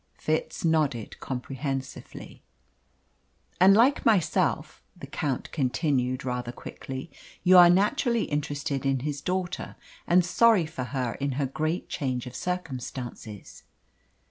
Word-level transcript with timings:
Fitz 0.17 0.65
nodded 0.65 1.19
comprehensively. 1.19 2.41
"And, 3.59 3.75
like 3.75 4.03
myself," 4.03 4.81
the 4.97 5.05
Count 5.05 5.51
continued, 5.51 6.25
rather 6.25 6.51
quickly, 6.51 7.11
"you 7.43 7.55
are 7.55 7.69
naturally 7.69 8.23
interested 8.23 8.83
in 8.83 9.01
his 9.01 9.21
daughter, 9.21 9.75
and 10.07 10.25
sorry 10.25 10.65
for 10.65 10.85
her 10.85 11.13
in 11.19 11.33
her 11.33 11.45
great 11.45 11.87
change 11.87 12.25
of 12.25 12.35
circumstances. 12.35 13.61